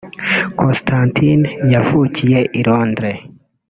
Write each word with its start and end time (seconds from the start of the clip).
Constantine 0.59 1.47
yavukiye 1.73 2.39
i 2.59 2.61
Londres 2.67 3.19